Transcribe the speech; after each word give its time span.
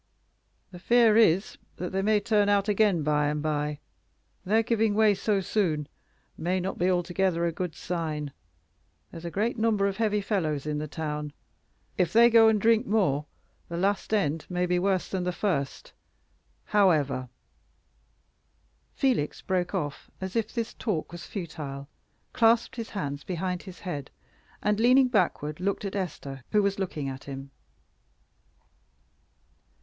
The 0.71 0.79
fear 0.79 1.15
is 1.15 1.59
that 1.75 1.91
they 1.91 2.01
may 2.01 2.19
turn 2.19 2.49
out 2.49 2.67
again 2.67 3.03
by 3.03 3.27
and 3.27 3.39
by; 3.39 3.81
their 4.43 4.63
giving 4.63 4.95
way 4.95 5.13
so 5.13 5.41
soon 5.41 5.87
may 6.35 6.59
not 6.59 6.79
be 6.79 6.89
altogether 6.89 7.45
a 7.45 7.51
good 7.51 7.75
sign. 7.75 8.33
There's 9.11 9.25
a 9.25 9.29
great 9.29 9.59
number 9.59 9.85
of 9.85 9.97
heavy 9.97 10.21
fellows 10.21 10.65
in 10.65 10.79
the 10.79 10.87
town. 10.87 11.33
If 11.99 12.13
they 12.13 12.31
go 12.31 12.47
and 12.47 12.59
drink 12.59 12.87
more, 12.87 13.27
the 13.69 13.77
last 13.77 14.11
end 14.11 14.47
may 14.49 14.65
be 14.65 14.79
worse 14.79 15.07
than 15.07 15.23
the 15.23 15.31
first. 15.31 15.93
However" 16.65 17.29
Felix 18.95 19.43
broke 19.43 19.75
off, 19.75 20.09
as 20.19 20.35
if 20.35 20.51
this 20.51 20.73
talk 20.73 21.11
was 21.11 21.27
futile, 21.27 21.87
clasped 22.33 22.75
his 22.75 22.89
hands 22.89 23.23
behind 23.23 23.61
his 23.61 23.81
head, 23.81 24.09
and, 24.63 24.79
leaning 24.79 25.09
backward, 25.09 25.59
looked 25.59 25.85
at 25.85 25.95
Esther, 25.95 26.43
who 26.53 26.63
was 26.63 26.79
looking 26.79 27.07
at 27.07 27.25
him. 27.25 27.51